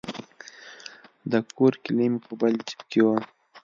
[1.31, 3.15] د کور کیلي مې په بل جیب کې وه.